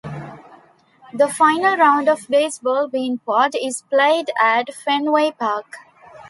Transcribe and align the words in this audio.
The 1.13 1.27
final 1.27 1.77
round 1.77 2.09
of 2.09 2.21
the 2.25 2.31
baseball 2.31 2.89
Beanpot 2.89 3.51
is 3.63 3.83
played 3.83 4.31
at 4.41 4.73
Fenway 4.73 5.29
Park. 5.37 5.75